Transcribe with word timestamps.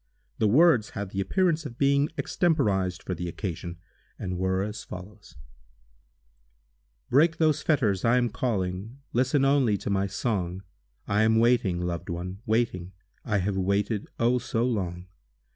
The 0.39 0.47
words 0.47 0.89
had 0.97 1.11
the 1.11 1.21
appearance 1.21 1.63
of 1.63 1.77
being 1.77 2.09
extemporized 2.17 3.03
for 3.03 3.13
the 3.13 3.29
occasion, 3.29 3.77
and 4.17 4.39
were 4.39 4.63
as 4.63 4.83
follows: 4.83 5.35
Break 7.11 7.37
those 7.37 7.61
fetters—I 7.61 8.17
am 8.17 8.29
calling— 8.31 8.97
Listen 9.13 9.45
only 9.45 9.77
to 9.77 9.91
my 9.91 10.07
song! 10.07 10.63
I 11.07 11.21
am 11.21 11.35
waiting—loved 11.37 12.09
one—waiting! 12.09 12.93
I 13.23 13.37
have 13.45 13.57
waited—oh, 13.57 14.39
so 14.39 14.65
long! 14.65 15.05